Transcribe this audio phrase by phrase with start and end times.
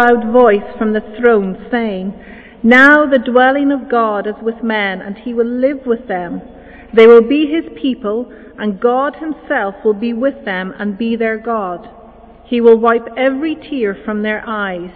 [0.00, 2.14] loud voice from the throne, saying,
[2.62, 6.40] Now the dwelling of God is with men, and he will live with them.
[6.94, 11.38] They will be his people, and God himself will be with them and be their
[11.38, 11.88] God.
[12.46, 14.90] He will wipe every tear from their eyes.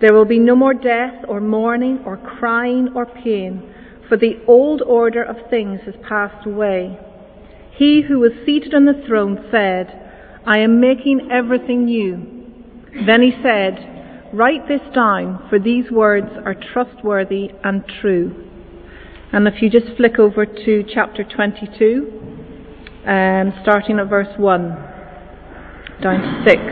[0.00, 3.74] There will be no more death, or mourning, or crying, or pain,
[4.08, 6.98] for the old order of things has passed away.
[7.76, 9.86] He who was seated on the throne said,
[10.46, 12.14] I am making everything new.
[13.06, 13.99] Then he said,
[14.32, 18.46] Write this down, for these words are trustworthy and true.
[19.32, 22.12] And if you just flick over to chapter 22,
[23.06, 24.68] um, starting at verse 1
[26.00, 26.62] down to 6.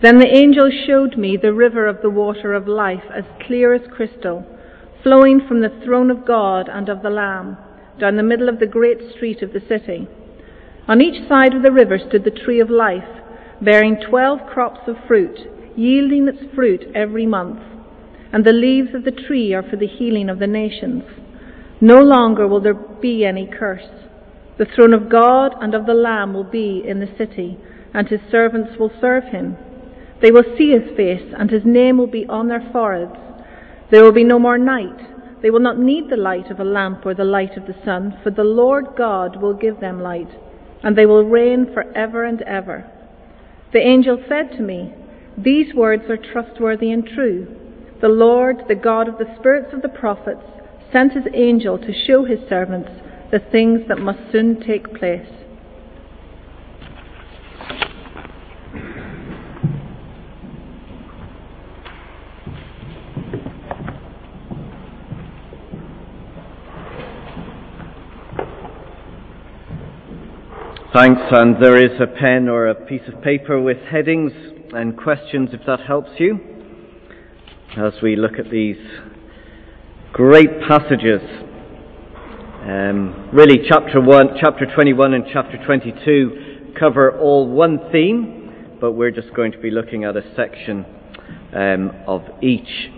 [0.00, 3.82] Then the angel showed me the river of the water of life, as clear as
[3.94, 4.46] crystal,
[5.02, 7.58] flowing from the throne of God and of the Lamb,
[8.00, 10.08] down the middle of the great street of the city.
[10.86, 13.04] On each side of the river stood the tree of life,
[13.60, 15.38] bearing twelve crops of fruit,
[15.78, 17.60] yielding its fruit every month.
[18.32, 21.04] And the leaves of the tree are for the healing of the nations.
[21.80, 23.88] No longer will there be any curse.
[24.58, 27.56] The throne of God and of the Lamb will be in the city,
[27.94, 29.56] and his servants will serve him.
[30.20, 33.16] They will see his face, and his name will be on their foreheads.
[33.92, 35.40] There will be no more night.
[35.40, 38.18] They will not need the light of a lamp or the light of the sun,
[38.24, 40.28] for the Lord God will give them light,
[40.82, 42.90] and they will reign for ever and ever.
[43.72, 44.92] The angel said to me,
[45.42, 47.46] These words are trustworthy and true.
[48.00, 50.42] The Lord, the God of the spirits of the prophets,
[50.92, 52.90] sent his angel to show his servants
[53.30, 55.28] the things that must soon take place.
[70.92, 74.32] Thanks, and there is a pen or a piece of paper with headings
[74.74, 76.38] and questions if that helps you
[77.76, 78.76] as we look at these
[80.12, 81.20] great passages
[82.68, 89.10] um, really, chapter one, chapter 21 and chapter 22 cover all one theme, but we're
[89.10, 90.84] just going to be looking at a section
[91.54, 92.90] um, of each.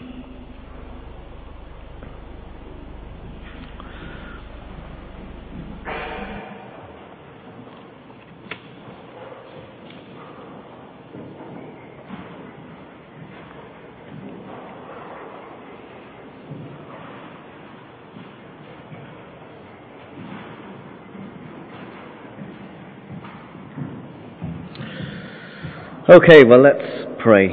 [26.10, 27.50] Okay, well, let's pray.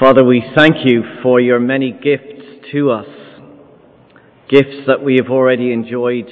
[0.00, 3.06] Father, we thank you for your many gifts to us,
[4.48, 6.30] gifts that we have already enjoyed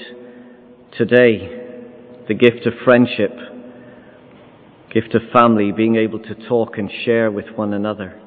[0.96, 1.74] today
[2.26, 3.32] the gift of friendship,
[4.94, 8.18] gift of family, being able to talk and share with one another,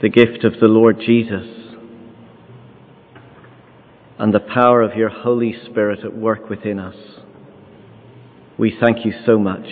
[0.00, 1.57] the gift of the Lord Jesus
[4.18, 6.96] and the power of your Holy Spirit at work within us.
[8.58, 9.66] We thank you so much.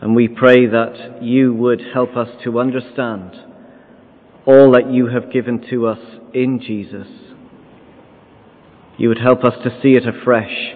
[0.00, 3.36] And we pray that you would help us to understand
[4.44, 6.00] all that you have given to us
[6.34, 7.06] in Jesus.
[8.98, 10.74] You would help us to see it afresh,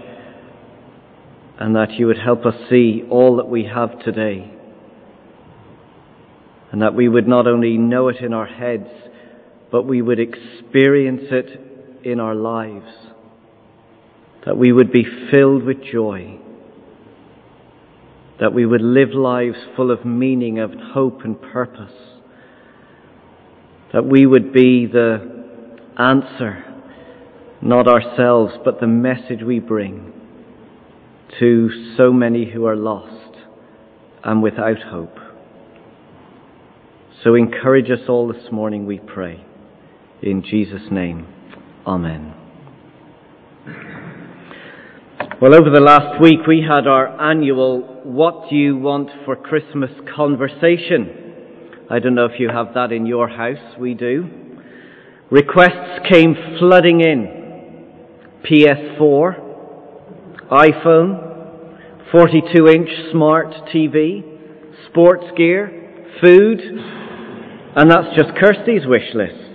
[1.58, 4.53] and that you would help us see all that we have today,
[6.70, 8.88] and that we would not only know it in our heads,
[9.71, 12.93] but we would experience it in our lives,
[14.44, 16.38] that we would be filled with joy,
[18.38, 21.93] that we would live lives full of meaning, of hope and purpose,
[23.93, 25.37] that we would be the
[25.99, 26.62] answer,
[27.62, 30.12] not ourselves, but the message we bring
[31.41, 33.37] to so many who are lost
[34.22, 35.19] and without hope.
[37.25, 39.44] So encourage us all this morning, we pray.
[40.22, 41.27] In Jesus' name,
[41.87, 42.34] Amen.
[45.41, 49.90] Well, over the last week we had our annual What Do You Want for Christmas
[50.17, 51.85] conversation.
[51.90, 53.79] I don't know if you have that in your house.
[53.79, 54.29] We do.
[55.31, 57.44] Requests came flooding in.
[58.50, 59.40] PS4,
[60.50, 64.25] iPhone, 42 inch smart TV,
[64.88, 66.61] sports gear, food,
[67.76, 69.45] and that's just Kirsty's wish list.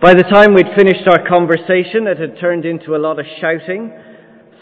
[0.00, 3.92] By the time we'd finished our conversation, it had turned into a lot of shouting,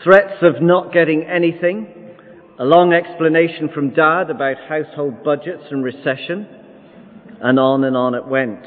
[0.03, 2.15] threats of not getting anything,
[2.59, 6.49] a long explanation from Dad about household budgets and recession,
[7.43, 8.65] and on and on it went.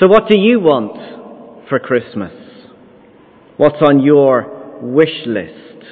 [0.00, 2.32] So, what do you want for Christmas?
[3.58, 5.84] What's on your wish list?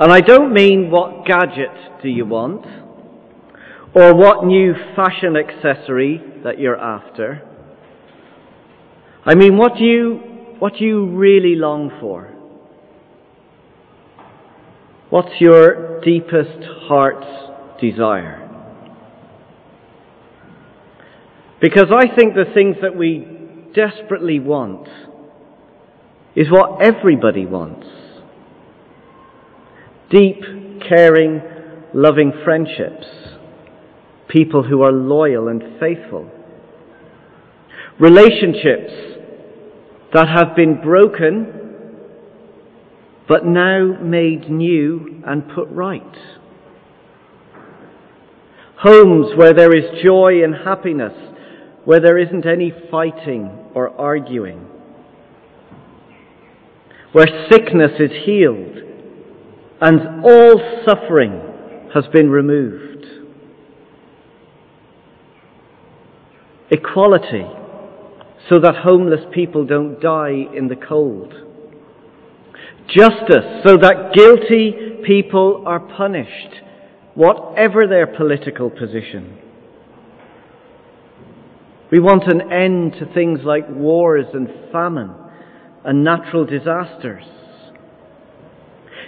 [0.00, 2.83] And I don't mean what gadget do you want
[3.94, 7.42] or what new fashion accessory that you're after.
[9.24, 10.14] I mean, what do you,
[10.58, 12.30] what do you really long for?
[15.10, 18.40] What's your deepest heart's desire?
[21.60, 23.28] Because I think the things that we
[23.74, 24.88] desperately want
[26.34, 27.86] is what everybody wants.
[30.10, 30.42] Deep,
[30.86, 31.40] caring,
[31.94, 33.23] loving friendships.
[34.34, 36.28] People who are loyal and faithful.
[38.00, 38.92] Relationships
[40.12, 41.60] that have been broken
[43.28, 46.02] but now made new and put right.
[48.78, 51.12] Homes where there is joy and happiness,
[51.84, 54.66] where there isn't any fighting or arguing,
[57.12, 58.78] where sickness is healed
[59.80, 61.40] and all suffering
[61.94, 63.06] has been removed.
[66.74, 67.46] Equality,
[68.48, 71.32] so that homeless people don't die in the cold.
[72.88, 76.62] Justice, so that guilty people are punished,
[77.14, 79.38] whatever their political position.
[81.92, 85.14] We want an end to things like wars and famine
[85.84, 87.22] and natural disasters.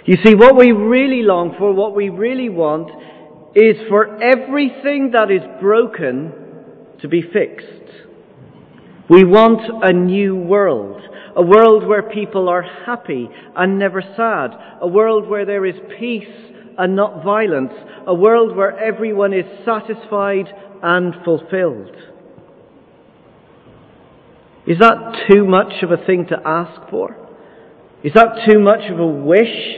[0.05, 2.89] You see, what we really long for, what we really want,
[3.55, 6.46] is for everything that is broken
[7.01, 7.87] to be fixed.
[9.09, 11.01] We want a new world,
[11.35, 14.51] a world where people are happy and never sad,
[14.81, 16.27] a world where there is peace
[16.77, 17.73] and not violence,
[18.05, 20.47] a world where everyone is satisfied
[20.83, 21.95] and fulfilled.
[24.67, 27.15] Is that too much of a thing to ask for?
[28.03, 29.77] Is that too much of a wish?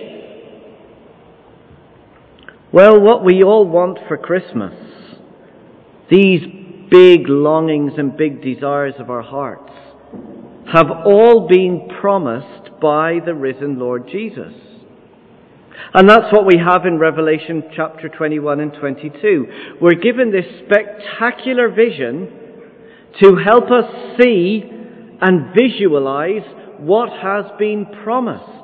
[2.74, 4.74] Well, what we all want for Christmas,
[6.10, 6.42] these
[6.90, 9.72] big longings and big desires of our hearts,
[10.72, 14.54] have all been promised by the risen Lord Jesus.
[15.94, 19.78] And that's what we have in Revelation chapter 21 and 22.
[19.82, 22.30] We're given this spectacular vision
[23.22, 24.64] to help us see
[25.22, 26.44] and visualize
[26.80, 28.59] what has been promised.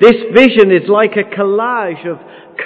[0.00, 2.18] This vision is like a collage of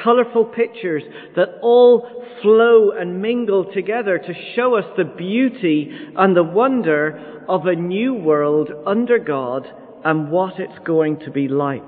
[0.03, 1.03] colourful pictures
[1.37, 2.09] that all
[2.43, 8.15] flow and mingle together to show us the beauty and the wonder of a new
[8.15, 9.67] world under God
[10.05, 11.83] and what it's going to be like.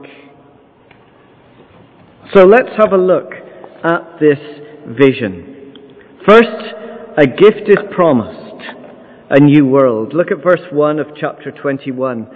[2.35, 3.33] So let's have a look
[3.83, 4.39] at this
[4.99, 5.75] vision.
[6.29, 6.75] First,
[7.17, 8.41] a gift is promised
[9.31, 10.13] a new world.
[10.13, 12.29] Look at verse 1 of chapter 21.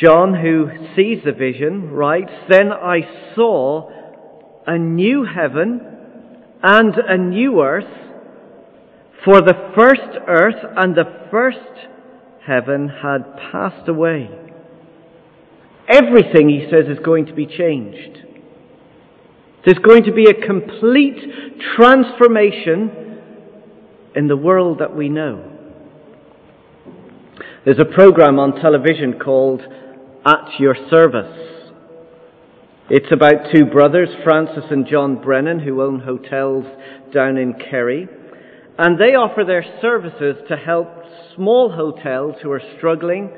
[0.00, 3.00] John, who sees the vision, writes, Then I
[3.34, 3.90] saw
[4.66, 5.80] a new heaven
[6.62, 7.84] and a new earth,
[9.24, 11.58] for the first earth and the first
[12.46, 14.28] heaven had passed away.
[15.88, 18.18] Everything, he says, is going to be changed.
[19.64, 21.18] There's going to be a complete
[21.76, 23.20] transformation
[24.14, 25.52] in the world that we know.
[27.64, 29.62] There's a program on television called
[30.26, 31.70] At Your Service.
[32.90, 36.64] It's about two brothers, Francis and John Brennan, who own hotels
[37.14, 38.08] down in Kerry.
[38.76, 40.88] And they offer their services to help
[41.36, 43.30] small hotels who are struggling,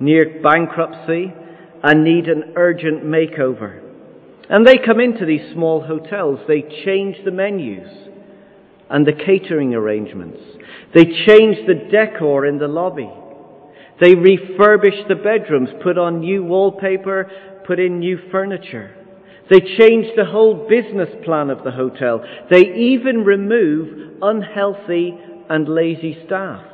[0.00, 1.34] near bankruptcy,
[1.82, 3.82] and need an urgent makeover.
[4.48, 6.40] And they come into these small hotels.
[6.48, 8.08] They change the menus
[8.88, 10.40] and the catering arrangements.
[10.94, 13.10] They change the decor in the lobby.
[14.00, 17.30] They refurbish the bedrooms, put on new wallpaper,
[17.66, 18.94] put in new furniture.
[19.50, 22.22] They change the whole business plan of the hotel.
[22.50, 25.16] They even remove unhealthy
[25.48, 26.64] and lazy staff.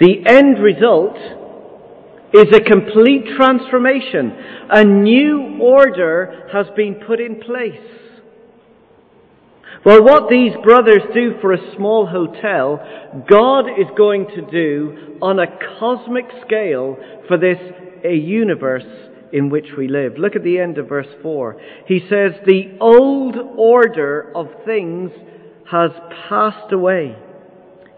[0.00, 1.16] The end result
[2.32, 4.32] is a complete transformation.
[4.70, 7.80] A new order has been put in place.
[9.84, 15.38] Well, what these brothers do for a small hotel, God is going to do on
[15.38, 15.46] a
[15.78, 16.96] cosmic scale
[17.26, 17.58] for this
[18.04, 18.84] a universe
[19.32, 20.18] in which we live.
[20.18, 21.60] Look at the end of verse 4.
[21.86, 25.10] He says, The old order of things
[25.70, 25.90] has
[26.28, 27.16] passed away.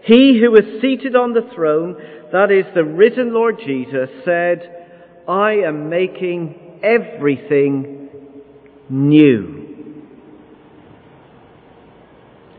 [0.03, 1.95] He who is seated on the throne,
[2.31, 4.87] that is the risen Lord Jesus, said,
[5.27, 8.09] I am making everything
[8.89, 9.60] new.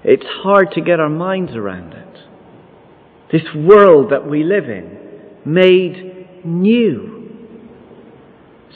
[0.05, 2.19] It's hard to get our minds around it.
[3.31, 4.99] This world that we live in,
[5.45, 7.31] made new.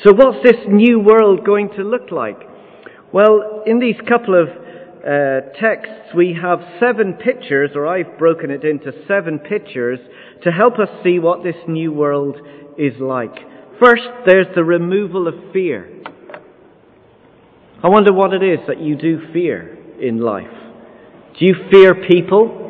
[0.04, 2.38] So what's this new world going to look like?
[3.12, 8.64] Well, in these couple of uh, texts, we have seven pictures, or I've broken it
[8.64, 9.98] into seven pictures,
[10.44, 12.36] to help us see what this new world
[12.78, 13.34] is like.
[13.82, 15.90] First, there's the removal of fear.
[17.82, 20.65] I wonder what it is that you do fear in life.
[21.38, 22.62] Do you fear people?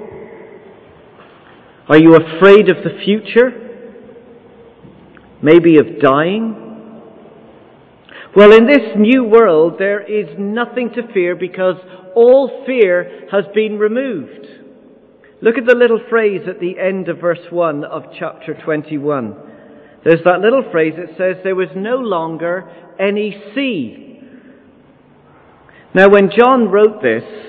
[1.88, 3.50] Are you afraid of the future?
[5.40, 6.64] Maybe of dying?
[8.34, 11.76] Well, in this new world, there is nothing to fear because
[12.16, 14.46] all fear has been removed.
[15.40, 19.36] Look at the little phrase at the end of verse 1 of chapter 21.
[20.04, 22.68] There's that little phrase that says, There was no longer
[22.98, 24.20] any sea.
[25.94, 27.45] Now, when John wrote this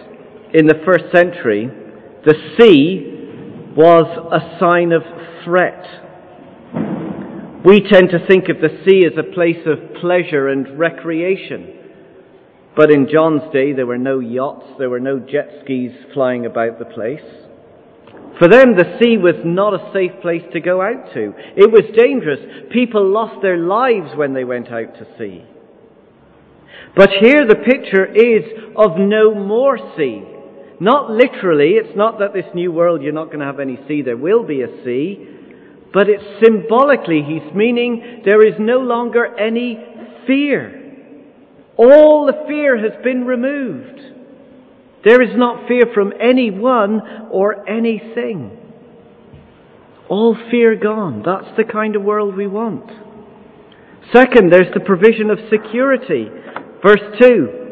[0.58, 1.70] in the first century,
[2.26, 3.14] the sea
[3.76, 5.04] was a sign of
[5.44, 5.86] threat.
[7.64, 11.76] We tend to think of the sea as a place of pleasure and recreation.
[12.76, 16.80] But in John's day, there were no yachts, there were no jet skis flying about
[16.80, 17.22] the place.
[18.40, 21.34] For them, the sea was not a safe place to go out to.
[21.56, 22.40] It was dangerous.
[22.72, 25.46] People lost their lives when they went out to sea.
[26.96, 30.34] But here the picture is of no more sea.
[30.80, 34.02] Not literally, it's not that this new world you're not going to have any sea,
[34.04, 35.28] there will be a sea.
[35.94, 39.80] But it's symbolically, he's meaning there is no longer any
[40.28, 40.84] fear.
[41.78, 44.02] All the fear has been removed.
[45.04, 48.58] There is not fear from anyone or anything.
[50.10, 51.24] All fear gone.
[51.26, 52.90] That's the kind of world we want.
[54.14, 56.30] Second, there's the provision of security.
[56.84, 57.68] Verse 2.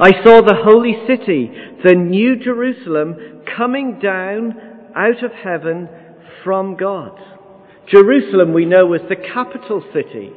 [0.00, 1.50] I saw the holy city,
[1.84, 4.54] the new Jerusalem, coming down
[4.94, 5.88] out of heaven
[6.44, 7.18] from God.
[7.88, 10.30] Jerusalem, we know, was the capital city,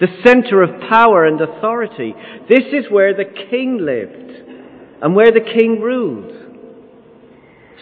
[0.00, 2.14] the center of power and authority.
[2.48, 4.30] This is where the king lived
[5.02, 6.32] and where the king ruled.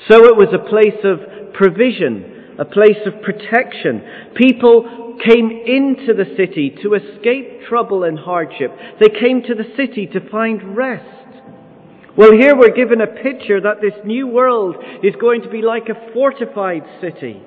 [0.08, 4.02] So it was a place of provision, a place of protection.
[4.36, 8.70] People came into the city to escape trouble and hardship.
[9.00, 11.04] They came to the city to find rest.
[12.18, 15.84] Well, here we're given a picture that this new world is going to be like
[15.88, 17.40] a fortified city,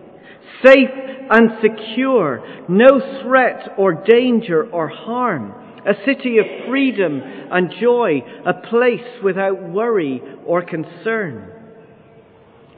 [0.63, 0.90] safe
[1.30, 5.51] and secure, no threat or danger or harm,
[5.86, 11.51] a city of freedom and joy, a place without worry or concern.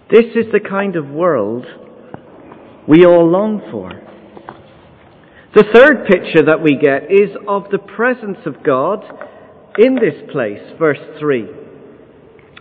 [0.09, 1.67] This is the kind of world
[2.87, 3.91] we all long for.
[5.53, 9.03] The third picture that we get is of the presence of God
[9.77, 11.59] in this place, verse 3.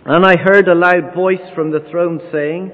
[0.05, 2.71] And I heard a loud voice from the throne saying,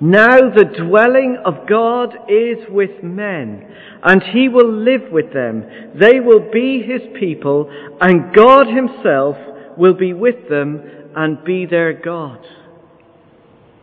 [0.00, 3.66] Now the dwelling of God is with men,
[4.02, 5.64] and he will live with them.
[5.98, 9.36] They will be his people, and God himself
[9.78, 10.82] will be with them
[11.16, 12.44] and be their God.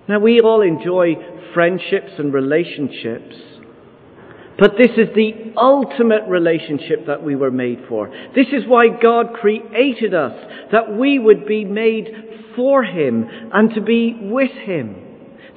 [0.07, 1.15] Now we all enjoy
[1.53, 3.35] friendships and relationships.
[4.59, 8.09] But this is the ultimate relationship that we were made for.
[8.35, 10.33] This is why God created us,
[10.71, 12.07] that we would be made
[12.55, 15.06] for Him and to be with Him.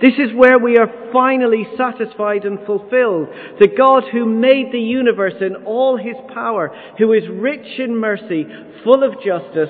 [0.00, 3.28] This is where we are finally satisfied and fulfilled.
[3.59, 8.47] The God who made the universe in all his power, who is rich in mercy,
[8.83, 9.69] full of justice,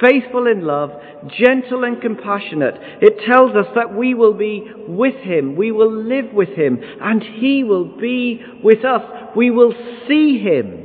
[0.00, 0.90] faithful in love,
[1.36, 2.74] gentle and compassionate.
[3.00, 7.22] It tells us that we will be with him, we will live with him, and
[7.22, 9.02] he will be with us.
[9.36, 9.72] We will
[10.08, 10.78] see him.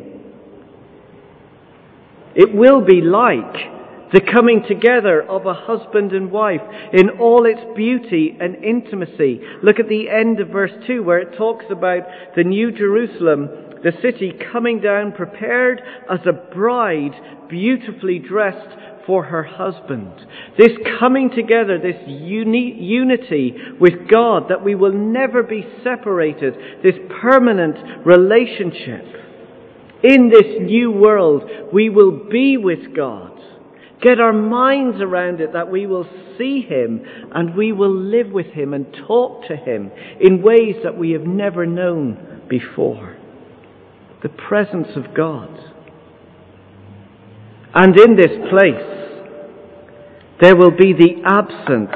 [2.36, 3.77] It will be like
[4.14, 6.62] the coming together of a husband and wife
[6.94, 9.42] in all its beauty and intimacy.
[9.62, 12.04] Look at the end of verse 2 where it talks about
[12.36, 13.50] the new Jerusalem,
[13.84, 20.12] the city coming down prepared as a bride beautifully dressed for her husband.
[20.58, 26.96] This coming together, this uni- unity with God, that we will never be separated, this
[27.22, 29.06] permanent relationship.
[30.04, 33.37] In this new world, we will be with God
[34.01, 37.01] get our minds around it that we will see Him
[37.34, 41.24] and we will live with Him and talk to Him in ways that we have
[41.24, 43.18] never known before.
[44.24, 45.50] The presence of God.
[47.74, 48.98] And in this place,
[50.42, 51.92] there will be the absence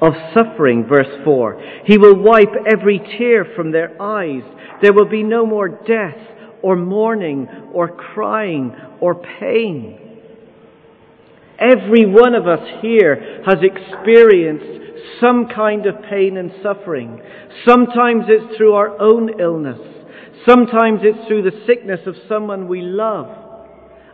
[0.00, 1.82] of suffering, verse 4.
[1.86, 4.42] He will wipe every tear from their eyes.
[4.82, 6.18] There will be no more death
[6.62, 10.03] or mourning or crying or pain
[11.64, 17.22] Every one of us here has experienced some kind of pain and suffering.
[17.66, 19.80] Sometimes it's through our own illness.
[20.46, 23.28] Sometimes it's through the sickness of someone we love.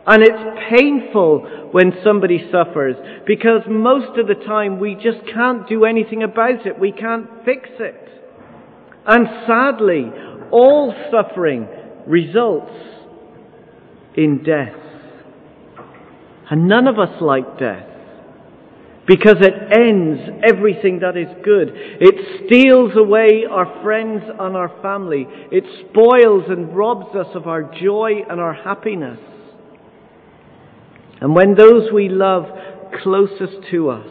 [0.07, 2.95] And it's painful when somebody suffers
[3.27, 6.79] because most of the time we just can't do anything about it.
[6.79, 8.07] We can't fix it.
[9.05, 10.05] And sadly,
[10.51, 11.67] all suffering
[12.07, 12.71] results
[14.15, 14.90] in death.
[16.51, 17.87] And none of us like death
[19.07, 21.69] because it ends everything that is good.
[21.73, 25.25] It steals away our friends and our family.
[25.51, 29.19] It spoils and robs us of our joy and our happiness.
[31.19, 32.45] And when those we love
[33.01, 34.07] closest to us,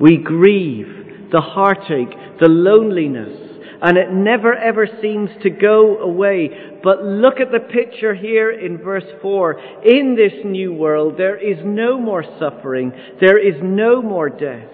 [0.00, 3.47] we grieve the heartache, the loneliness,
[3.82, 6.50] and it never ever seems to go away.
[6.82, 9.60] But look at the picture here in verse 4.
[9.84, 14.68] In this new world, there is no more suffering, there is no more death,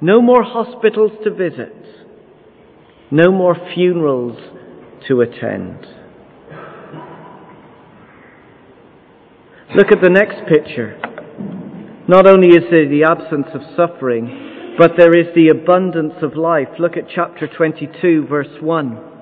[0.00, 1.74] no more hospitals to visit,
[3.10, 4.38] no more funerals
[5.08, 5.86] to attend.
[9.76, 11.00] Look at the next picture.
[12.06, 16.68] Not only is there the absence of suffering, but there is the abundance of life.
[16.78, 19.12] Look at chapter 22, verse 1.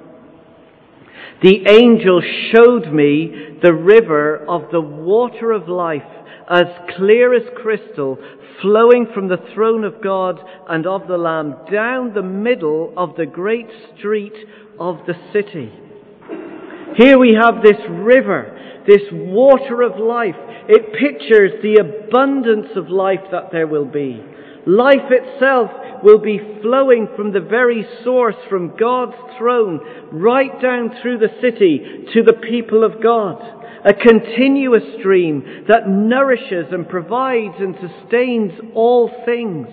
[1.43, 6.03] The angel showed me the river of the water of life,
[6.49, 6.67] as
[6.97, 8.19] clear as crystal,
[8.61, 13.27] flowing from the throne of God and of the Lamb down the middle of the
[13.27, 14.35] great street
[14.79, 15.73] of the city.
[16.97, 20.37] Here we have this river, this water of life.
[20.69, 24.23] It pictures the abundance of life that there will be.
[24.67, 25.71] Life itself
[26.03, 29.81] will be flowing from the very source, from God's throne,
[30.13, 33.41] right down through the city to the people of God.
[33.85, 39.67] A continuous stream that nourishes and provides and sustains all things.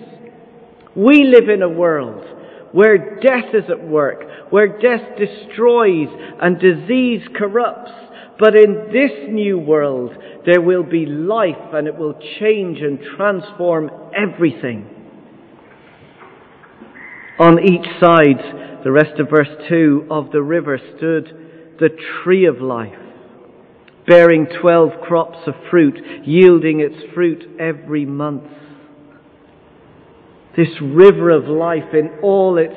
[0.96, 2.26] We live in a world
[2.72, 6.08] where death is at work, where death destroys
[6.40, 7.92] and disease corrupts.
[8.40, 10.12] But in this new world,
[10.46, 14.88] there will be life and it will change and transform everything.
[17.38, 21.88] On each side, the rest of verse 2 of the river stood the
[22.22, 22.98] tree of life,
[24.06, 28.44] bearing twelve crops of fruit, yielding its fruit every month.
[30.56, 32.74] This river of life in all its,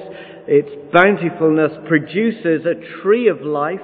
[0.47, 3.81] its bountifulness produces a tree of life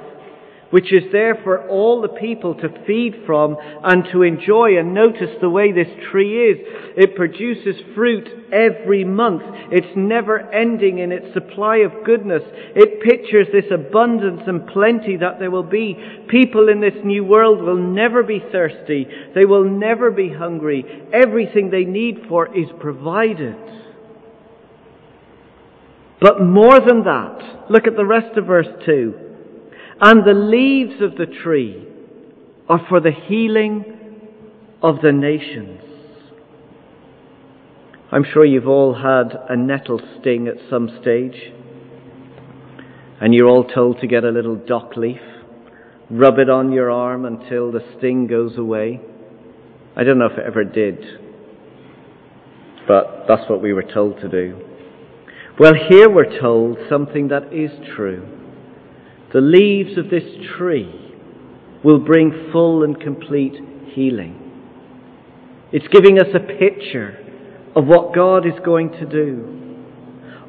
[0.72, 4.78] which is there for all the people to feed from and to enjoy.
[4.78, 6.58] And notice the way this tree is.
[6.96, 9.42] It produces fruit every month.
[9.72, 12.44] It's never ending in its supply of goodness.
[12.76, 15.98] It pictures this abundance and plenty that there will be.
[16.30, 19.08] People in this new world will never be thirsty.
[19.34, 20.86] They will never be hungry.
[21.14, 23.56] Everything they need for is provided.
[26.22, 29.29] But more than that, look at the rest of verse 2.
[30.02, 31.86] And the leaves of the tree
[32.70, 33.84] are for the healing
[34.82, 35.82] of the nations.
[38.12, 41.54] I'm sure you've all had a nettle sting at some stage.
[43.22, 45.20] And you're all told to get a little dock leaf,
[46.10, 49.02] rub it on your arm until the sting goes away.
[49.98, 50.98] I don't know if it ever did,
[52.88, 54.66] but that's what we were told to do.
[55.60, 58.39] Well, here we're told something that is true.
[59.34, 60.24] The leaves of this
[60.58, 61.14] tree
[61.84, 63.56] will bring full and complete
[63.94, 64.36] healing.
[65.72, 67.18] It's giving us a picture
[67.76, 69.56] of what God is going to do.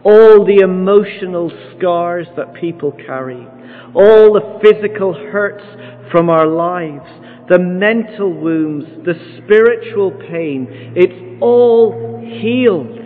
[0.03, 3.47] All the emotional scars that people carry,
[3.95, 5.65] all the physical hurts
[6.11, 7.07] from our lives,
[7.51, 9.15] the mental wounds, the
[9.45, 12.97] spiritual pain, it's all healed.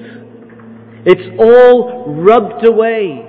[1.06, 3.26] It's all rubbed away,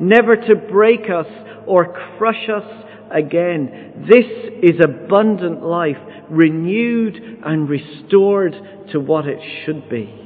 [0.00, 1.26] never to break us
[1.66, 4.06] or crush us again.
[4.08, 4.26] This
[4.62, 5.96] is abundant life,
[6.30, 8.54] renewed and restored
[8.92, 10.18] to what it should be.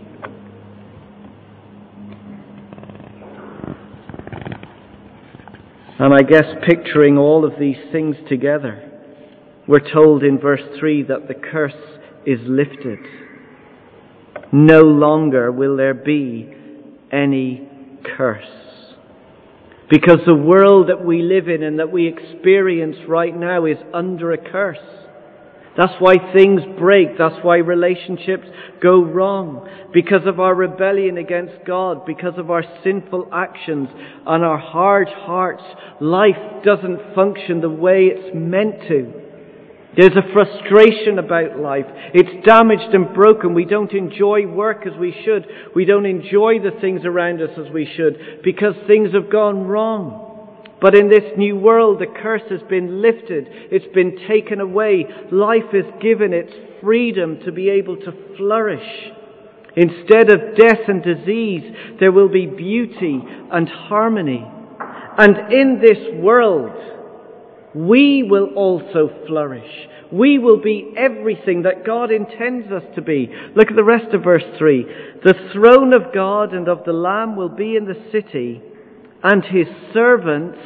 [5.99, 8.83] And I guess picturing all of these things together,
[9.67, 11.73] we're told in verse 3 that the curse
[12.27, 12.99] is lifted.
[14.53, 16.55] No longer will there be
[17.11, 17.67] any
[18.17, 18.45] curse.
[19.89, 24.33] Because the world that we live in and that we experience right now is under
[24.33, 24.79] a curse.
[25.77, 27.19] That's why things break.
[27.19, 28.47] That's why relationships
[28.83, 29.69] go wrong.
[29.93, 32.07] Because of our rebellion against God.
[32.07, 33.89] Because of our sinful actions
[34.27, 35.63] and our hard hearts.
[36.01, 39.26] Life doesn't function the way it's meant to.
[39.97, 41.87] There's a frustration about life.
[42.13, 43.55] It's damaged and broken.
[43.55, 45.47] We don't enjoy work as we should.
[45.75, 50.25] We don't enjoy the things around us as we should because things have gone wrong.
[50.83, 53.47] But in this new world, the curse has been lifted.
[53.49, 55.07] It's been taken away.
[55.33, 58.87] Life is given its freedom to be able to flourish.
[59.77, 61.63] Instead of death and disease,
[62.01, 64.45] there will be beauty and harmony.
[65.19, 66.96] And in this world,
[67.77, 69.71] we will also flourish.
[70.11, 73.29] We will be everything that God intends us to be.
[73.55, 74.87] Look at the rest of verse 3.
[75.23, 78.63] The throne of God and of the Lamb will be in the city,
[79.23, 80.59] and his servants,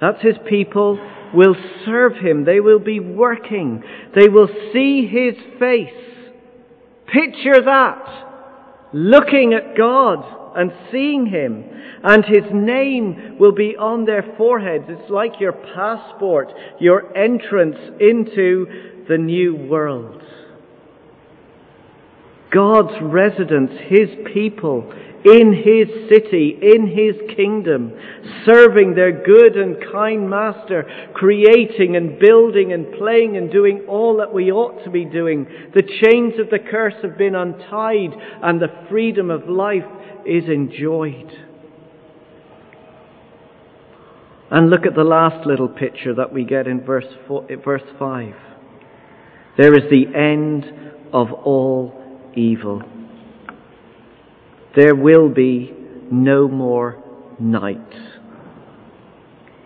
[0.00, 0.98] that's his people,
[1.32, 2.44] will serve him.
[2.44, 3.82] They will be working.
[4.14, 5.88] They will see his face.
[7.06, 8.25] Picture that.
[8.96, 10.24] Looking at God
[10.56, 11.64] and seeing him.
[12.02, 14.84] And his name will be on their foreheads.
[14.88, 20.22] It's like your passport, your entrance into the new world.
[22.50, 24.90] God's residence, his people,
[25.24, 27.92] in his city, in his kingdom,
[28.44, 34.32] serving their good and kind master, creating and building and playing and doing all that
[34.32, 35.46] we ought to be doing.
[35.74, 39.84] The chains of the curse have been untied and the freedom of life
[40.24, 41.32] is enjoyed.
[44.50, 48.34] And look at the last little picture that we get in verse, four, verse 5.
[49.58, 50.64] There is the end
[51.12, 51.92] of all
[52.36, 52.82] evil.
[54.76, 55.72] There will be
[56.12, 57.02] no more
[57.40, 57.78] night.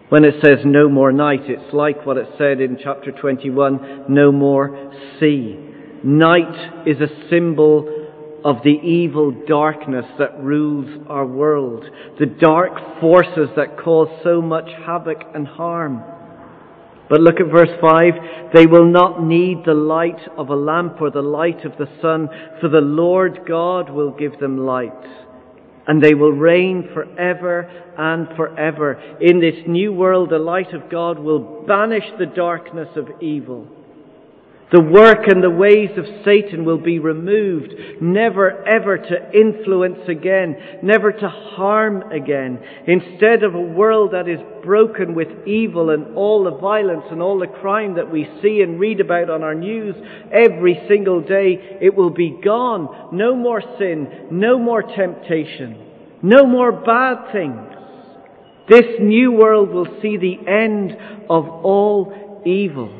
[0.09, 4.33] When it says no more night, it's like what it said in chapter 21, no
[4.33, 5.59] more sea.
[6.03, 8.09] Night is a symbol
[8.45, 11.85] of the evil darkness that rules our world,
[12.19, 16.03] the dark forces that cause so much havoc and harm.
[17.11, 18.15] But look at verse 5.
[18.55, 22.29] They will not need the light of a lamp or the light of the sun,
[22.61, 24.93] for the Lord God will give them light.
[25.89, 27.69] And they will reign forever
[27.99, 28.93] and forever.
[29.21, 33.67] In this new world, the light of God will banish the darkness of evil.
[34.73, 40.57] The work and the ways of Satan will be removed, never ever to influence again,
[40.81, 42.61] never to harm again.
[42.87, 47.41] Instead of a world that is broken with evil and all the violence and all
[47.41, 49.97] the crime that we see and read about on our news
[50.31, 53.09] every single day, it will be gone.
[53.13, 55.85] No more sin, no more temptation,
[56.23, 57.67] no more bad things.
[58.69, 60.97] This new world will see the end
[61.29, 63.00] of all evil.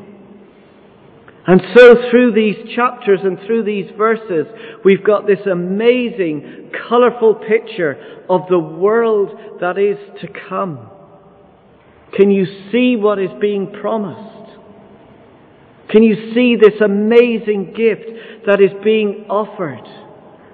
[1.47, 4.45] And so through these chapters and through these verses,
[4.85, 10.89] we've got this amazing, colourful picture of the world that is to come.
[12.13, 14.51] Can you see what is being promised?
[15.89, 19.85] Can you see this amazing gift that is being offered?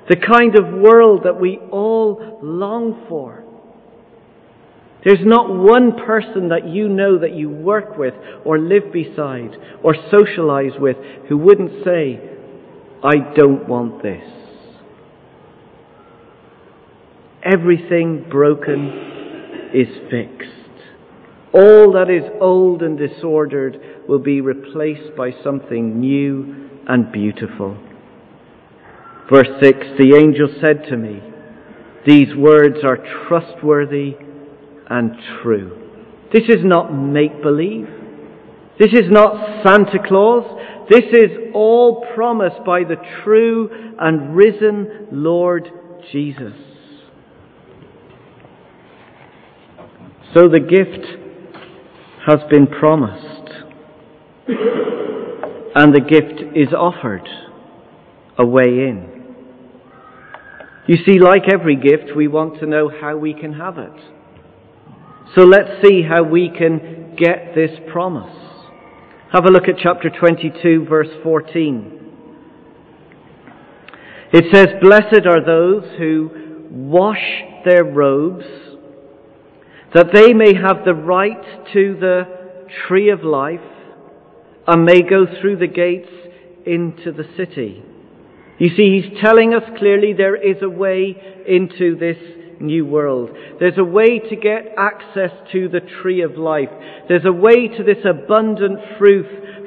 [0.10, 3.37] The kind of world that we all long for.
[5.08, 9.96] There's not one person that you know that you work with or live beside or
[10.12, 10.98] socialize with
[11.30, 12.20] who wouldn't say,
[13.02, 14.22] I don't want this.
[17.42, 20.52] Everything broken is fixed.
[21.54, 27.78] All that is old and disordered will be replaced by something new and beautiful.
[29.32, 31.24] Verse 6 The angel said to me,
[32.06, 32.98] These words are
[33.30, 34.27] trustworthy
[34.90, 35.84] and true.
[36.34, 37.88] This is not make believe.
[38.80, 40.44] This is not Santa Claus.
[40.90, 43.70] This is all promised by the true
[44.00, 45.70] and risen Lord
[46.12, 46.54] Jesus.
[50.34, 51.06] So the gift
[52.28, 53.50] has been promised,
[55.76, 57.28] and the gift is offered
[58.38, 59.36] a way in.
[60.88, 64.17] You see, like every gift, we want to know how we can have it.
[65.36, 68.34] So let's see how we can get this promise.
[69.32, 71.98] Have a look at chapter 22, verse 14.
[74.34, 78.46] It says, Blessed are those who wash their robes,
[79.94, 81.42] that they may have the right
[81.74, 83.60] to the tree of life
[84.68, 86.10] and may go through the gates
[86.66, 87.84] into the city.
[88.60, 91.16] You see, he's telling us clearly there is a way
[91.48, 92.18] into this
[92.60, 93.30] new world.
[93.60, 96.70] There's a way to get access to the tree of life.
[97.08, 99.26] There's a way to this abundant fruit,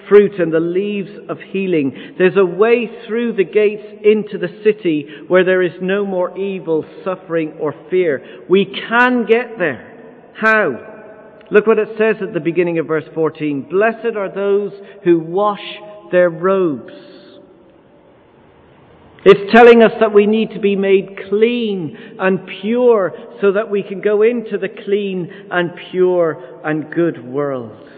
[0.09, 2.15] fruit and the leaves of healing.
[2.19, 6.85] There's a way through the gates into the city where there is no more evil,
[7.05, 8.45] suffering, or fear.
[8.49, 10.33] We can get there.
[10.35, 10.89] How?
[11.51, 13.69] Look what it says at the beginning of verse 14.
[13.69, 14.73] Blessed are those
[15.05, 15.59] who wash
[16.13, 16.93] their robes.
[19.23, 23.83] It's telling us that we need to be made clean and pure so that we
[23.83, 27.89] can go into the clean and pure and good world.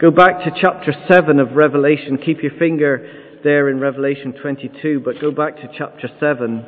[0.00, 2.16] Go back to chapter 7 of Revelation.
[2.16, 6.64] Keep your finger there in Revelation 22, but go back to chapter 7.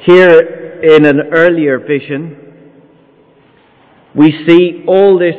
[0.00, 2.72] Here in an earlier vision,
[4.16, 5.34] we see all this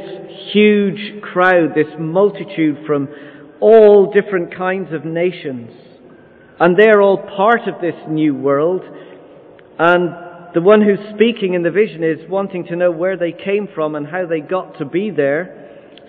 [0.53, 3.07] huge crowd, this multitude from
[3.59, 5.71] all different kinds of nations.
[6.59, 8.81] And they're all part of this new world.
[9.79, 13.67] And the one who's speaking in the vision is wanting to know where they came
[13.73, 15.65] from and how they got to be there.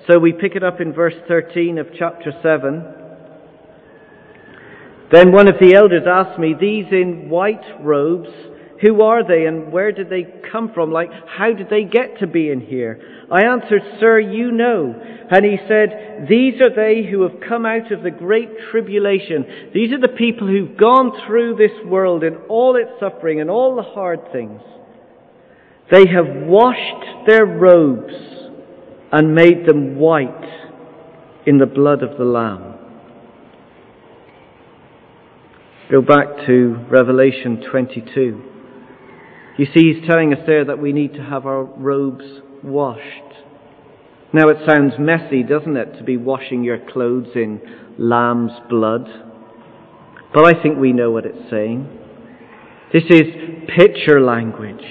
[0.06, 2.94] So we pick it up in verse 13 of chapter 7.
[5.12, 8.28] Then one of the elders asked me, These in white robes,
[8.80, 10.92] who are they and where did they come from?
[10.92, 13.00] Like, how did they get to be in here?
[13.30, 14.94] I answered, Sir, you know.
[15.30, 19.70] And he said, These are they who have come out of the great tribulation.
[19.74, 23.74] These are the people who've gone through this world in all its suffering and all
[23.74, 24.60] the hard things.
[25.90, 28.14] They have washed their robes
[29.10, 30.44] and made them white
[31.46, 32.74] in the blood of the Lamb.
[35.90, 38.47] Go back to Revelation 22.
[39.58, 42.24] You see, he's telling us there that we need to have our robes
[42.62, 43.02] washed.
[44.32, 47.60] Now it sounds messy, doesn't it, to be washing your clothes in
[47.98, 49.06] lamb's blood?
[50.32, 51.88] But I think we know what it's saying.
[52.92, 53.26] This is
[53.76, 54.84] picture language.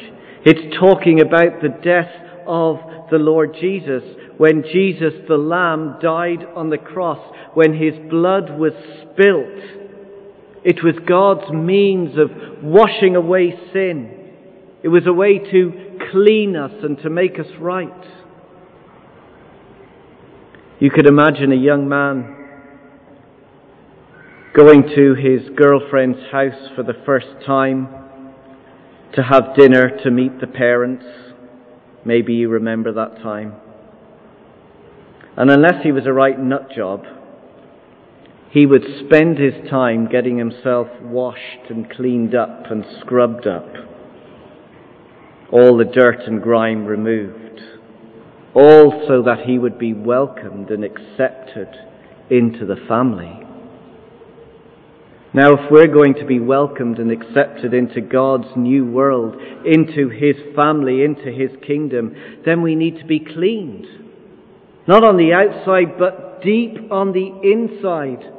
[0.44, 2.12] It's talking about the death
[2.46, 2.78] of
[3.10, 4.04] the Lord Jesus
[4.38, 7.20] when Jesus the Lamb died on the cross,
[7.54, 9.86] when his blood was spilt.
[10.66, 14.17] It was God's means of washing away sin.
[14.84, 18.06] It was a way to clean us and to make us right.
[20.80, 22.36] You could imagine a young man
[24.56, 27.88] going to his girlfriend's house for the first time
[29.14, 31.06] to have dinner to meet the parents.
[32.06, 33.56] Maybe you remember that time.
[35.36, 37.04] And unless he was a right nut job,
[38.52, 43.87] he would spend his time getting himself washed and cleaned up and scrubbed up
[45.52, 47.62] all the dirt and grime removed,
[48.54, 51.70] all so that he would be welcomed and accepted
[52.30, 53.48] into the family.
[55.34, 60.36] Now, if we're going to be welcomed and accepted into God's new world, into His
[60.56, 63.86] family, into His kingdom, then we need to be cleaned.
[64.88, 68.37] Not on the outside, but deep on the inside.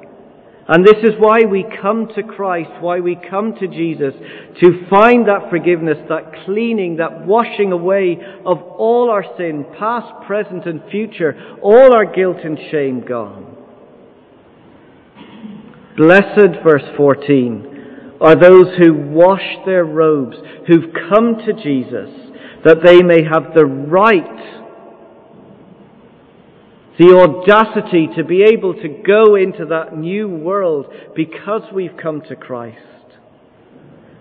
[0.71, 4.13] And this is why we come to Christ, why we come to Jesus,
[4.61, 10.67] to find that forgiveness, that cleaning, that washing away of all our sin, past, present,
[10.67, 13.57] and future, all our guilt and shame gone.
[15.97, 22.11] Blessed, verse 14, are those who wash their robes, who've come to Jesus,
[22.67, 24.58] that they may have the right
[26.99, 32.35] the audacity to be able to go into that new world because we've come to
[32.35, 32.79] Christ.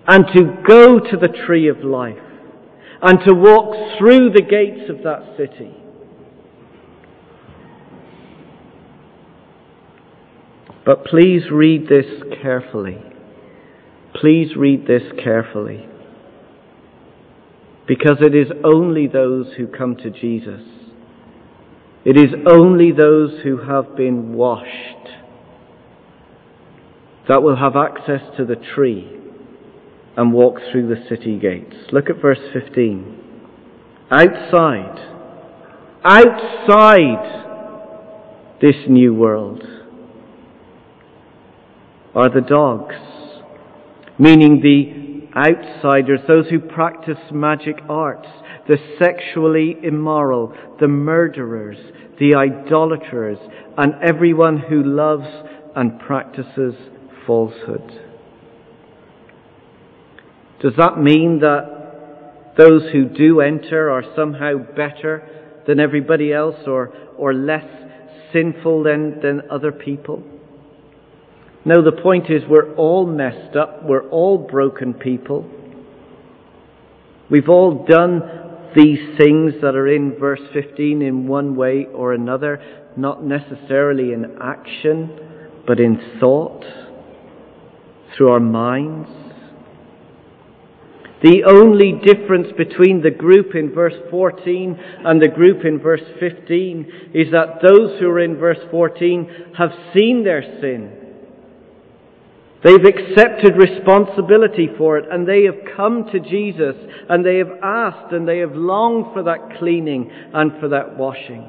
[0.08, 2.18] And to go to the tree of life.
[3.02, 5.76] And to walk through the gates of that city.
[10.86, 12.06] But please read this
[12.42, 13.00] carefully.
[14.14, 15.90] Please read this carefully.
[17.88, 20.77] Because it is only those who come to Jesus
[22.08, 25.10] it is only those who have been washed
[27.28, 29.12] that will have access to the tree
[30.16, 31.76] and walk through the city gates.
[31.92, 33.20] Look at verse 15.
[34.10, 34.98] Outside,
[36.06, 37.44] outside
[38.62, 39.64] this new world
[42.16, 42.96] are the dogs,
[44.18, 48.30] meaning the outsiders, those who practice magic arts,
[48.68, 51.78] the sexually immoral, the murderers,
[52.20, 53.38] the idolaters,
[53.78, 55.28] and everyone who loves
[55.76, 56.74] and practices
[57.26, 58.02] falsehood.
[60.62, 65.30] Does that mean that those who do enter are somehow better
[65.68, 67.66] than everybody else or, or less
[68.34, 70.24] sinful than, than other people?
[71.64, 73.84] No, the point is we're all messed up.
[73.84, 75.46] We're all broken people.
[77.30, 78.22] We've all done
[78.76, 82.62] these things that are in verse 15 in one way or another,
[82.96, 85.20] not necessarily in action,
[85.66, 86.64] but in thought,
[88.16, 89.10] through our minds.
[91.24, 97.12] The only difference between the group in verse 14 and the group in verse 15
[97.14, 100.97] is that those who are in verse 14 have seen their sin.
[102.64, 106.76] They've accepted responsibility for it and they have come to Jesus
[107.08, 111.48] and they have asked and they have longed for that cleaning and for that washing.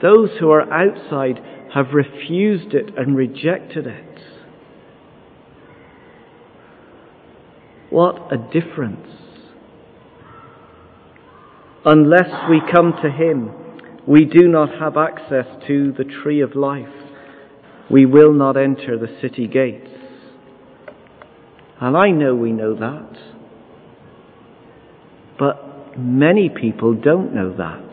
[0.00, 1.40] Those who are outside
[1.74, 4.04] have refused it and rejected it.
[7.90, 9.06] What a difference.
[11.84, 13.52] Unless we come to Him,
[14.06, 16.88] we do not have access to the tree of life
[17.90, 19.88] we will not enter the city gates.
[21.80, 23.18] And I know we know that.
[25.38, 27.88] But many people don't know that.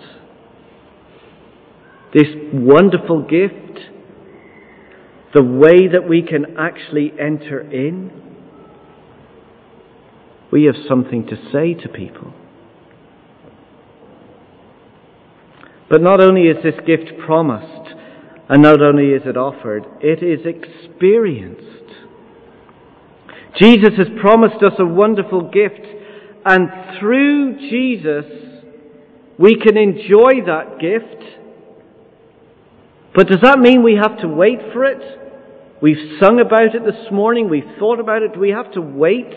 [2.14, 3.80] This wonderful gift,
[5.34, 8.12] the way that we can actually enter in,
[10.52, 12.34] we have something to say to people.
[15.90, 17.85] But not only is this gift promised,
[18.50, 21.64] and not only is it offered, it is experienced.
[23.60, 25.82] Jesus has promised us a wonderful gift,
[26.46, 28.26] and through Jesus,
[29.40, 31.24] we can enjoy that gift.
[33.16, 35.02] But does that mean we have to wait for it?
[35.82, 38.34] We've sung about it this morning, we've thought about it.
[38.34, 39.34] Do we have to wait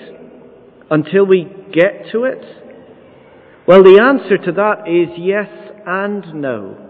[0.90, 2.42] until we get to it?
[3.66, 5.48] Well, the answer to that is yes
[5.86, 6.88] and no.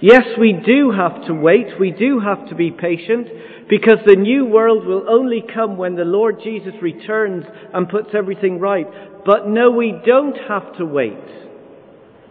[0.00, 1.66] Yes, we do have to wait.
[1.80, 3.26] We do have to be patient
[3.68, 8.60] because the new world will only come when the Lord Jesus returns and puts everything
[8.60, 8.86] right.
[9.26, 11.18] But no, we don't have to wait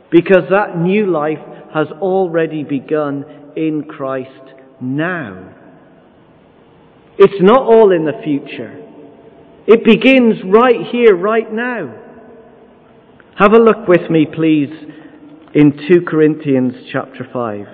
[0.09, 3.25] because that new life has already begun
[3.57, 4.31] in Christ
[4.79, 5.53] now.
[7.17, 8.83] It's not all in the future.
[9.67, 12.03] It begins right here, right now.
[13.37, 14.69] Have a look with me, please,
[15.57, 17.65] in 2 Corinthians chapter 5.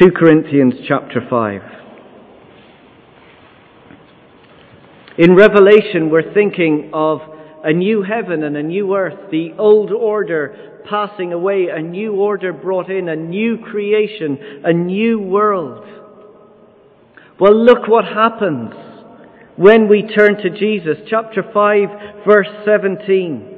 [0.00, 1.60] 2 Corinthians chapter 5.
[5.18, 7.20] In Revelation, we're thinking of
[7.62, 12.54] a new heaven and a new earth, the old order passing away, a new order
[12.54, 15.86] brought in, a new creation, a new world.
[17.38, 18.72] Well, look what happens
[19.56, 20.96] when we turn to Jesus.
[21.10, 23.51] Chapter 5, verse 17.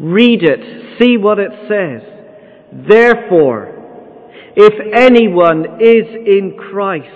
[0.00, 0.98] Read it.
[1.00, 2.02] See what it says.
[2.88, 3.70] Therefore,
[4.56, 7.08] if anyone is in Christ,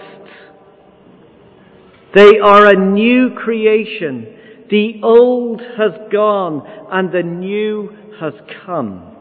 [2.14, 4.34] they are a new creation.
[4.70, 9.16] The old has gone and the new has come.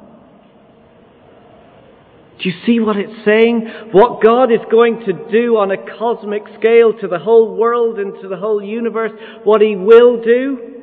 [2.39, 3.67] Do you see what it's saying?
[3.91, 8.13] What God is going to do on a cosmic scale to the whole world and
[8.21, 9.11] to the whole universe,
[9.43, 10.76] what He will do?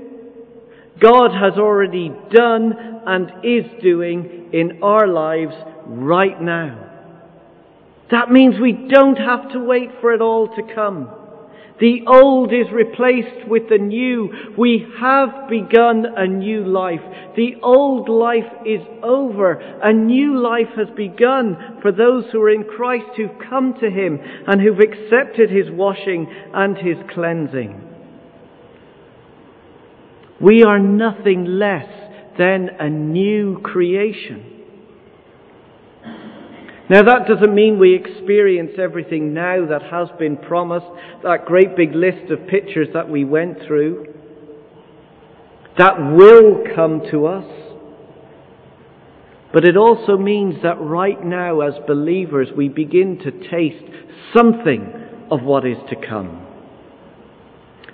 [1.00, 2.72] God has already done
[3.06, 5.54] and is doing in our lives
[5.86, 6.90] right now.
[8.10, 11.10] That means we don't have to wait for it all to come.
[11.80, 14.54] The old is replaced with the new.
[14.56, 17.00] We have begun a new life.
[17.34, 19.54] The old life is over.
[19.82, 24.20] A new life has begun for those who are in Christ who've come to Him
[24.46, 27.93] and who've accepted His washing and His cleansing.
[30.44, 31.88] We are nothing less
[32.36, 34.50] than a new creation.
[36.90, 40.84] Now that doesn't mean we experience everything now that has been promised,
[41.22, 44.12] that great big list of pictures that we went through.
[45.78, 47.50] That will come to us.
[49.50, 53.90] But it also means that right now as believers we begin to taste
[54.36, 54.92] something
[55.30, 56.46] of what is to come.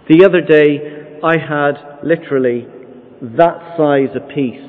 [0.09, 2.67] The other day I had literally
[3.21, 4.67] that size a piece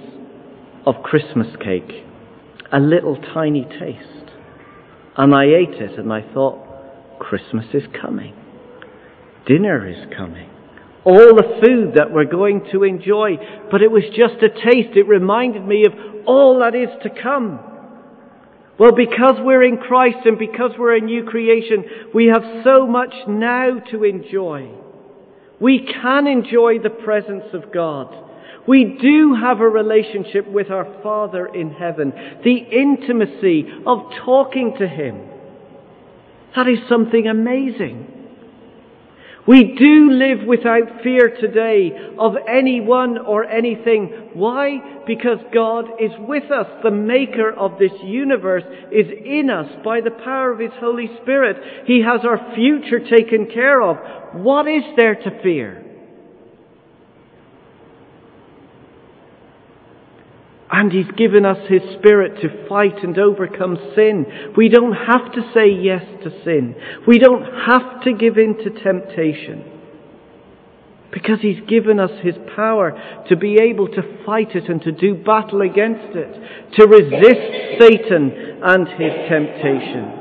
[0.86, 2.06] of Christmas cake
[2.72, 4.32] a little tiny taste.
[5.18, 6.68] And I ate it and I thought,
[7.20, 8.34] Christmas is coming.
[9.46, 10.50] Dinner is coming.
[11.04, 13.38] All the food that we're going to enjoy.
[13.70, 14.96] But it was just a taste.
[14.96, 15.94] It reminded me of
[16.26, 17.60] all that is to come.
[18.80, 21.84] Well, because we're in Christ and because we're a new creation,
[22.14, 24.72] we have so much now to enjoy.
[25.62, 28.14] We can enjoy the presence of God.
[28.68, 32.14] We do have a relationship with our Father in heaven.
[32.43, 35.30] The intimacy of talking to Him.
[36.55, 38.20] That is something amazing.
[39.48, 44.30] We do live without fear today of anyone or anything.
[44.34, 45.02] Why?
[45.08, 46.68] Because God is with us.
[46.84, 51.88] The maker of this universe is in us by the power of His Holy Spirit.
[51.88, 53.98] He has our future taken care of.
[54.36, 55.80] What is there to fear?
[60.72, 64.26] And He's given us His Spirit to fight and overcome sin.
[64.55, 66.76] We don't have to say yes to sin.
[67.05, 69.65] We don't have to give in to temptation.
[71.11, 72.97] Because He's given us His power
[73.28, 78.32] to be able to fight it and to do battle against it, to resist Satan
[78.63, 80.20] and his temptation.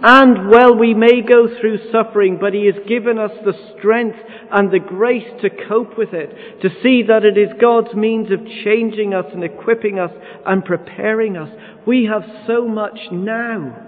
[0.00, 4.18] And well, we may go through suffering, but He has given us the strength
[4.52, 8.46] and the grace to cope with it, to see that it is God's means of
[8.64, 10.12] changing us and equipping us
[10.46, 11.50] and preparing us.
[11.84, 13.86] We have so much now.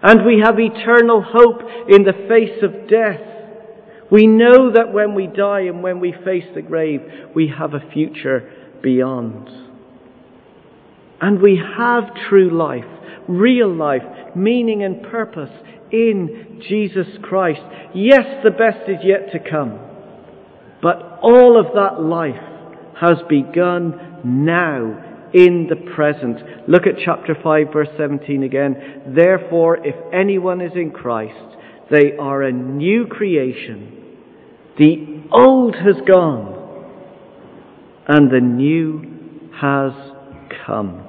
[0.00, 3.20] And we have eternal hope in the face of death.
[4.12, 7.00] We know that when we die and when we face the grave,
[7.34, 8.48] we have a future
[8.80, 9.67] beyond.
[11.20, 12.84] And we have true life,
[13.26, 14.02] real life,
[14.36, 15.50] meaning and purpose
[15.90, 17.60] in Jesus Christ.
[17.94, 19.80] Yes, the best is yet to come.
[20.80, 22.36] But all of that life
[23.00, 25.04] has begun now
[25.34, 26.68] in the present.
[26.68, 29.14] Look at chapter 5 verse 17 again.
[29.14, 31.56] Therefore, if anyone is in Christ,
[31.90, 33.94] they are a new creation.
[34.78, 36.54] The old has gone
[38.06, 39.92] and the new has
[40.64, 41.07] come.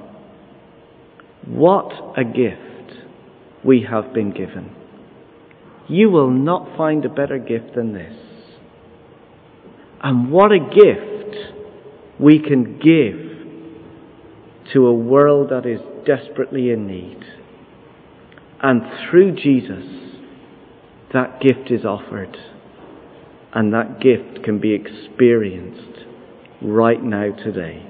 [1.46, 2.60] What a gift
[3.64, 4.74] we have been given.
[5.88, 8.14] You will not find a better gift than this.
[10.02, 11.36] And what a gift
[12.18, 17.18] we can give to a world that is desperately in need.
[18.62, 19.84] And through Jesus,
[21.12, 22.36] that gift is offered.
[23.52, 26.06] And that gift can be experienced
[26.62, 27.86] right now today.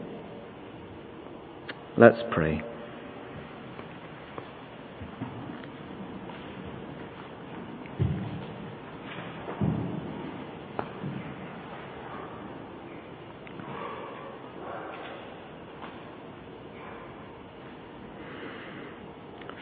[1.99, 2.63] Let's pray.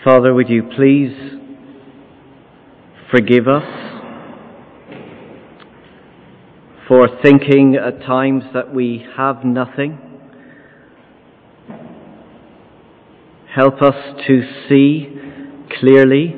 [0.08, 1.14] Father, would you please
[3.10, 3.62] forgive us
[6.88, 9.98] for thinking at times that we have nothing?
[13.54, 15.14] Help us to see
[15.78, 16.34] clearly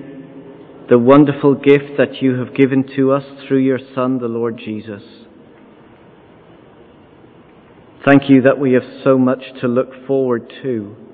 [0.89, 5.05] the wonderful gift that you have given to us through your Son, the Lord Jesus.
[8.05, 11.10] Thank you that we have so much to look forward to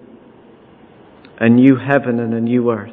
[1.39, 2.91] a new heaven and a new earth.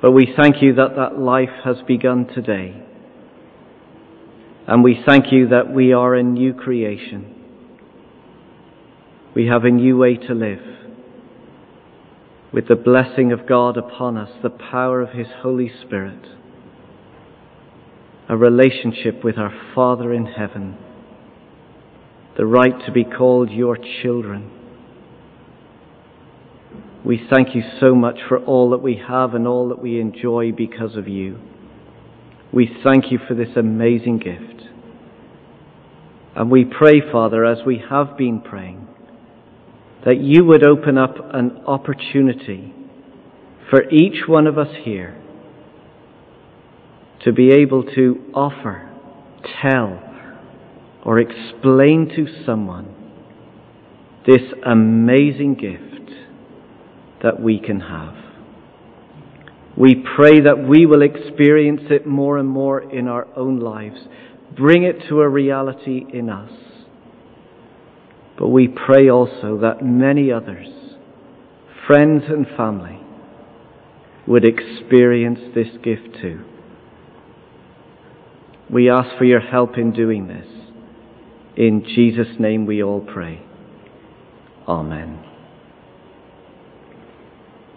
[0.00, 2.82] But we thank you that that life has begun today.
[4.66, 7.34] And we thank you that we are a new creation.
[9.34, 10.62] We have a new way to live.
[12.52, 16.24] With the blessing of God upon us, the power of His Holy Spirit,
[18.28, 20.76] a relationship with our Father in heaven,
[22.36, 24.59] the right to be called your children
[27.04, 30.52] we thank you so much for all that we have and all that we enjoy
[30.52, 31.38] because of you.
[32.52, 34.68] We thank you for this amazing gift.
[36.36, 38.86] And we pray, Father, as we have been praying,
[40.04, 42.74] that you would open up an opportunity
[43.70, 45.16] for each one of us here
[47.24, 48.90] to be able to offer,
[49.62, 50.02] tell,
[51.04, 52.94] or explain to someone
[54.26, 55.89] this amazing gift
[57.22, 58.14] that we can have.
[59.76, 63.98] We pray that we will experience it more and more in our own lives,
[64.56, 66.50] bring it to a reality in us.
[68.38, 70.66] But we pray also that many others,
[71.86, 72.98] friends and family,
[74.26, 76.44] would experience this gift too.
[78.70, 80.46] We ask for your help in doing this.
[81.56, 83.42] In Jesus' name we all pray.
[84.68, 85.29] Amen.